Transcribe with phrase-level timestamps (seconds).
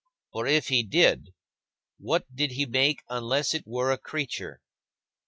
[0.33, 1.31] For if he did,
[1.99, 4.59] what did he make unless it were a creature?"